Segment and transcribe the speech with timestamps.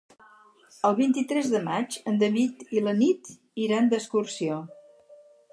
[0.89, 3.33] El vint-i-tres de maig en David i na Nit
[3.67, 4.59] iran d'excursió.